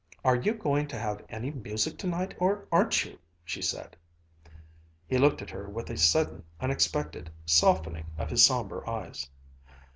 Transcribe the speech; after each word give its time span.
"Are 0.25 0.35
you 0.35 0.55
going 0.55 0.87
to 0.87 0.97
have 0.97 1.23
any 1.29 1.51
music 1.51 1.95
tonight, 1.99 2.33
or 2.39 2.67
aren't 2.71 3.05
you?" 3.05 3.19
she 3.45 3.61
said. 3.61 3.95
He 5.05 5.19
looked 5.19 5.43
at 5.43 5.51
her 5.51 5.69
with 5.69 5.91
a 5.91 5.95
sudden, 5.97 6.43
unexpected 6.59 7.29
softening 7.45 8.07
of 8.17 8.31
his 8.31 8.43
somber 8.43 8.89
eyes. 8.89 9.29